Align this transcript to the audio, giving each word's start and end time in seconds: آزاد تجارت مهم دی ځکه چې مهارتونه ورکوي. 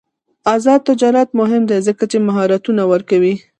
آزاد 0.53 0.79
تجارت 0.89 1.29
مهم 1.39 1.63
دی 1.69 1.77
ځکه 1.87 2.03
چې 2.11 2.17
مهارتونه 2.27 2.83
ورکوي. 2.91 3.35